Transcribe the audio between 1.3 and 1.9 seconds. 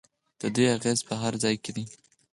ځای کې دی.